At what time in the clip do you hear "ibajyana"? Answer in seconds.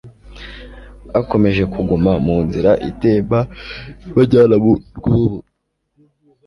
4.09-4.55